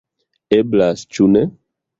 Eblas, 0.59 1.05
cu 1.13 1.31
ne! 1.33 1.45